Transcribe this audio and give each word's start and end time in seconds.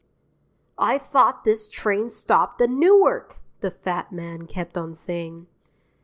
"I 0.79 0.97
thought 0.97 1.43
this 1.43 1.69
train 1.69 2.09
stopped 2.09 2.59
at 2.59 2.71
Newark," 2.71 3.37
the 3.59 3.69
fat 3.69 4.11
man 4.11 4.47
kept 4.47 4.75
on 4.75 4.95
saying. 4.95 5.45